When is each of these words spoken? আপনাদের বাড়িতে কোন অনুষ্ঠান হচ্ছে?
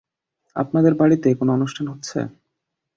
আপনাদের 0.55 0.93
বাড়িতে 0.95 1.27
কোন 1.33 1.47
অনুষ্ঠান 1.49 1.85
হচ্ছে? 1.87 2.17